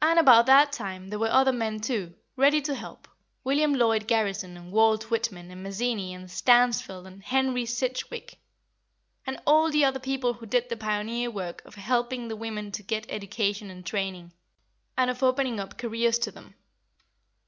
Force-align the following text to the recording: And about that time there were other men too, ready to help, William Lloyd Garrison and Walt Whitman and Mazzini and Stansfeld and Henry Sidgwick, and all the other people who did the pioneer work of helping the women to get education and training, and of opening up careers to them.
And 0.00 0.18
about 0.18 0.46
that 0.46 0.72
time 0.72 1.08
there 1.08 1.20
were 1.20 1.30
other 1.30 1.52
men 1.52 1.78
too, 1.78 2.16
ready 2.34 2.60
to 2.62 2.74
help, 2.74 3.06
William 3.44 3.72
Lloyd 3.72 4.08
Garrison 4.08 4.56
and 4.56 4.72
Walt 4.72 5.08
Whitman 5.08 5.52
and 5.52 5.62
Mazzini 5.62 6.12
and 6.12 6.28
Stansfeld 6.28 7.06
and 7.06 7.22
Henry 7.22 7.64
Sidgwick, 7.64 8.40
and 9.24 9.40
all 9.46 9.70
the 9.70 9.84
other 9.84 10.00
people 10.00 10.32
who 10.32 10.46
did 10.46 10.68
the 10.68 10.76
pioneer 10.76 11.30
work 11.30 11.62
of 11.64 11.76
helping 11.76 12.26
the 12.26 12.34
women 12.34 12.72
to 12.72 12.82
get 12.82 13.06
education 13.08 13.70
and 13.70 13.86
training, 13.86 14.32
and 14.98 15.12
of 15.12 15.22
opening 15.22 15.60
up 15.60 15.78
careers 15.78 16.18
to 16.18 16.32
them. 16.32 16.56